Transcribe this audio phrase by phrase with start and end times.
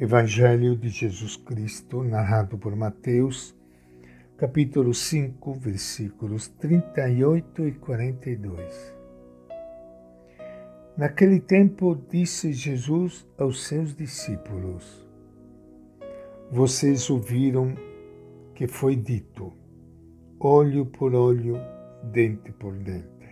[0.00, 3.54] Evangelho de Jesus Cristo, narrado por Mateus,
[4.38, 8.94] capítulo 5, versículos 38 e 42.
[10.96, 15.06] Naquele tempo disse Jesus aos seus discípulos:
[16.50, 17.74] Vocês ouviram
[18.54, 19.52] que foi dito:
[20.38, 21.58] olho por olho,
[22.02, 23.28] dente por dente.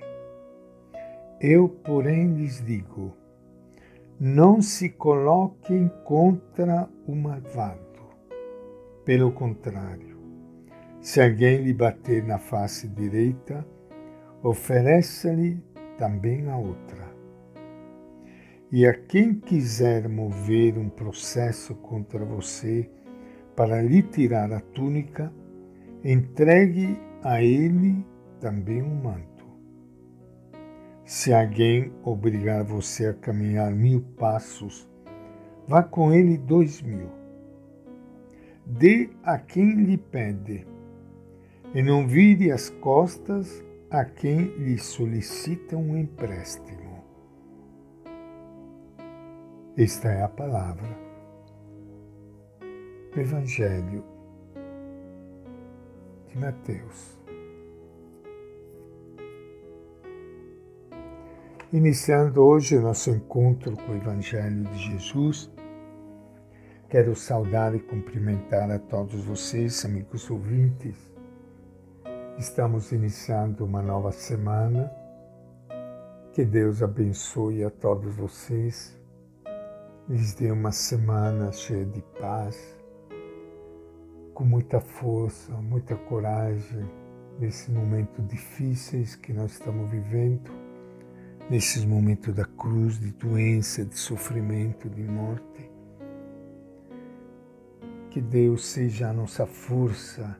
[1.41, 3.17] Eu, porém, lhes digo:
[4.21, 7.79] não se coloquem contra o malvado.
[9.05, 10.19] Pelo contrário,
[11.01, 13.65] se alguém lhe bater na face direita,
[14.43, 15.63] ofereça-lhe
[15.97, 17.09] também a outra.
[18.73, 22.91] E a quem quiser mover um processo contra você
[23.55, 25.33] para lhe tirar a túnica,
[26.05, 28.05] entregue a ele
[28.41, 29.38] também um manto.
[31.09, 34.87] Se alguém obrigar você a caminhar mil passos,
[35.67, 37.09] vá com ele dois mil.
[38.67, 40.67] Dê a quem lhe pede,
[41.75, 47.03] e não vire as costas a quem lhe solicita um empréstimo.
[49.79, 50.95] Esta é a palavra
[53.15, 54.05] do Evangelho
[56.29, 57.18] de Mateus.
[61.71, 65.51] Iniciando hoje o nosso encontro com o Evangelho de Jesus,
[66.89, 70.97] quero saudar e cumprimentar a todos vocês, amigos ouvintes.
[72.39, 74.91] Estamos iniciando uma nova semana.
[76.33, 78.99] Que Deus abençoe a todos vocês,
[80.09, 82.79] lhes dê uma semana cheia de paz,
[84.33, 86.89] com muita força, muita coragem
[87.39, 90.58] nesse momento difíceis que nós estamos vivendo
[91.51, 95.71] nesses momentos da cruz, de doença, de sofrimento, de morte.
[98.11, 100.37] Que Deus seja a nossa força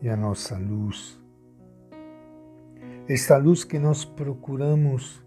[0.00, 1.20] e a nossa luz.
[3.08, 5.22] Esta luz que nós procuramos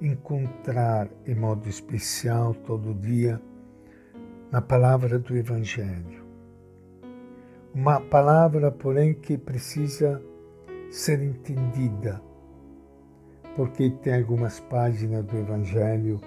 [0.00, 3.40] encontrar em modo especial todo dia
[4.50, 6.22] na palavra do Evangelho.
[7.74, 10.22] Uma palavra, porém, que precisa
[10.90, 12.20] ser entendida
[13.56, 16.20] porque tem algumas páginas do Evangelho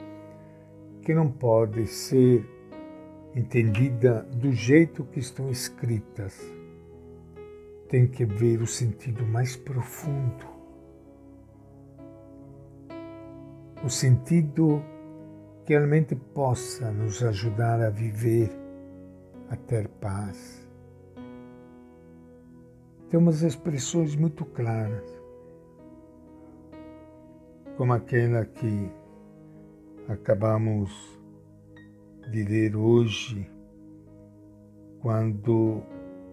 [1.02, 2.48] que não podem ser
[3.36, 6.40] entendida do jeito que estão escritas.
[7.90, 10.46] Tem que ver o sentido mais profundo.
[13.84, 14.82] O sentido
[15.66, 18.50] que realmente possa nos ajudar a viver,
[19.50, 20.68] a ter paz.
[23.10, 25.25] Tem umas expressões muito claras
[27.78, 28.90] como aquela que
[30.08, 30.92] acabamos
[32.32, 33.50] de ler hoje,
[35.02, 35.84] quando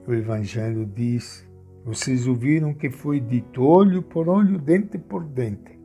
[0.06, 1.48] o Evangelho diz:
[1.84, 5.78] Vocês ouviram que foi dito olho por olho, dente por dente.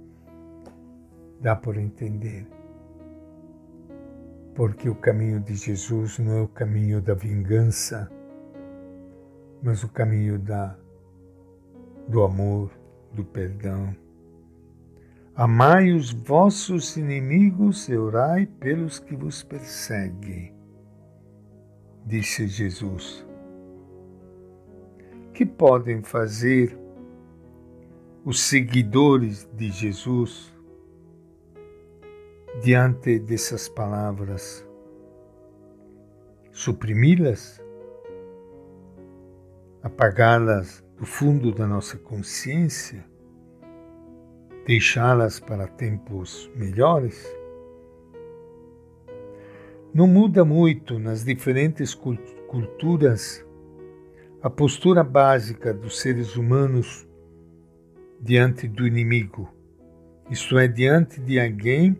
[1.41, 2.47] Dá por entender.
[4.55, 8.09] Porque o caminho de Jesus não é o caminho da vingança,
[9.61, 10.75] mas o caminho da,
[12.07, 12.71] do amor,
[13.13, 13.95] do perdão
[15.39, 20.51] Amai os vossos inimigos e orai pelos que vos perseguem,
[22.03, 23.23] disse Jesus.
[25.35, 26.75] Que podem fazer
[28.25, 30.51] os seguidores de Jesus
[32.63, 34.67] diante dessas palavras?
[36.51, 37.61] Suprimi-las?
[39.83, 43.05] Apagá-las do fundo da nossa consciência?
[44.67, 47.25] Deixá-las para tempos melhores?
[49.93, 53.45] Não muda muito nas diferentes culturas
[54.43, 57.07] a postura básica dos seres humanos
[58.19, 59.49] diante do inimigo,
[60.29, 61.97] isto é, diante de alguém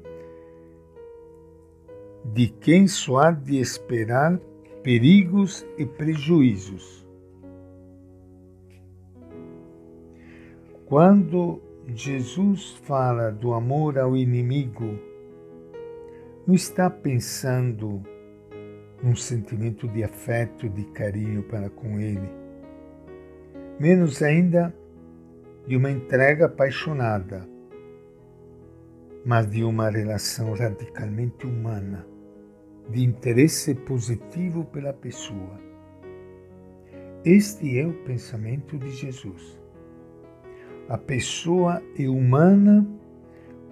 [2.25, 4.37] de quem só há de esperar
[4.83, 7.07] perigos e prejuízos.
[10.85, 11.61] Quando
[11.95, 14.99] Jesus fala do amor ao inimigo,
[16.45, 18.03] não está pensando
[19.01, 22.29] num sentimento de afeto, de carinho para com ele,
[23.79, 24.75] menos ainda
[25.65, 27.47] de uma entrega apaixonada,
[29.25, 32.05] mas de uma relação radicalmente humana,
[32.89, 35.57] de interesse positivo pela pessoa.
[37.23, 39.57] Este é o pensamento de Jesus.
[40.89, 42.87] A pessoa é humana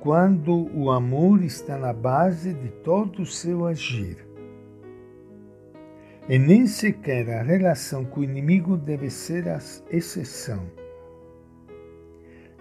[0.01, 4.17] quando o amor está na base de todo o seu agir.
[6.27, 9.59] E nem sequer a relação com o inimigo deve ser a
[9.89, 10.69] exceção.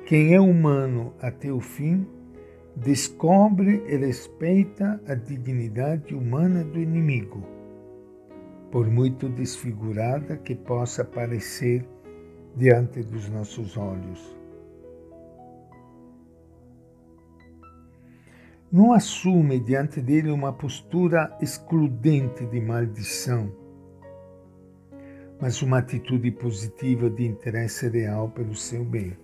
[0.07, 2.07] Quem é humano até o fim
[2.77, 7.43] descobre e respeita a dignidade humana do inimigo,
[8.71, 11.85] por muito desfigurada que possa parecer
[12.57, 14.44] diante dos nossos olhos.
[18.75, 23.53] Não assume diante dele uma postura excludente de maldição,
[25.41, 29.17] mas uma atitude positiva de interesse real pelo seu bem.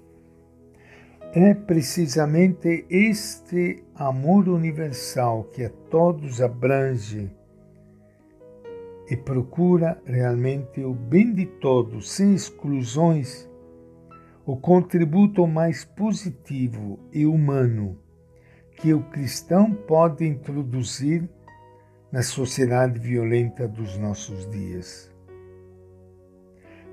[1.33, 7.29] É precisamente este amor universal que a todos abrange
[9.09, 13.51] e procura realmente o bem de todos, sem exclusões,
[14.47, 17.99] o contributo mais positivo e humano
[18.81, 21.29] que o cristão pode introduzir
[22.11, 25.11] na sociedade violenta dos nossos dias.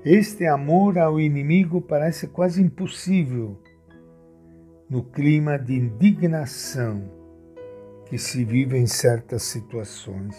[0.04, 3.60] Este amor ao inimigo parece quase impossível
[4.88, 7.02] no clima de indignação
[8.06, 10.36] que se vive em certas situações.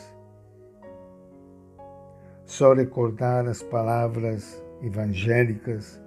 [2.45, 6.01] Só recordar as palavras evangélicas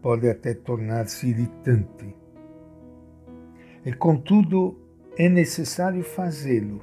[0.00, 2.21] pode até tornar-se irritante.
[3.84, 4.78] E contudo,
[5.16, 6.80] é necessário fazê-lo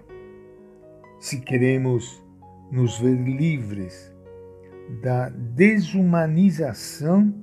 [1.19, 2.21] se queremos
[2.71, 4.13] nos ver livres
[5.01, 7.33] da desumanização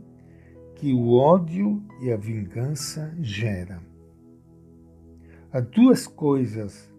[0.75, 3.81] que o ódio e a vingança geram.
[5.53, 6.93] Há duas coisas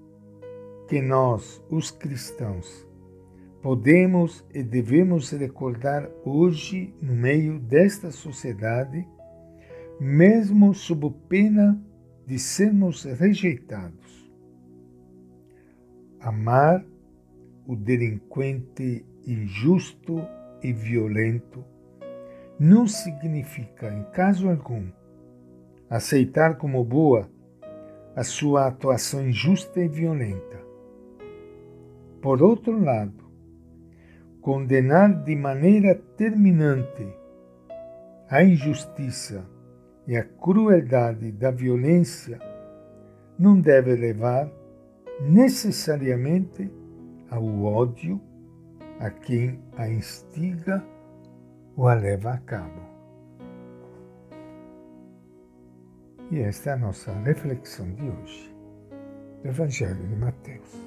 [0.87, 2.87] que nós, os cristãos,
[3.61, 9.05] podemos e devemos recordar hoje no meio desta sociedade,
[9.99, 11.77] mesmo sob pena
[12.27, 14.29] de sermos rejeitados.
[16.19, 16.83] Amar
[17.65, 20.27] o delinquente injusto
[20.61, 21.63] e violento
[22.59, 24.89] não significa, em caso algum,
[25.89, 27.29] aceitar como boa
[28.13, 30.59] a sua atuação injusta e violenta.
[32.21, 33.23] Por outro lado,
[34.41, 37.07] condenar de maneira terminante
[38.29, 39.45] a injustiça
[40.07, 42.39] e a crueldade da violência
[43.37, 44.49] não deve levar
[45.21, 46.71] necessariamente
[47.29, 48.21] ao ódio
[48.99, 50.83] a quem a instiga
[51.75, 52.81] o a leva a cabo.
[56.31, 58.55] E esta é a nossa reflexão de hoje
[59.43, 60.86] do Evangelho de Mateus.